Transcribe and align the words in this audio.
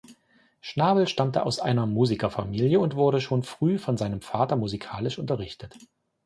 Schnabel 0.61 1.07
stammte 1.07 1.45
aus 1.45 1.59
einer 1.59 1.85
Musikerfamilie 1.85 2.79
und 2.79 2.95
wurde 2.95 3.21
schon 3.21 3.43
früh 3.43 3.77
von 3.77 3.97
seinem 3.97 4.21
Vater 4.21 4.55
musikalisch 4.55 5.19
unterrichtet. 5.19 5.77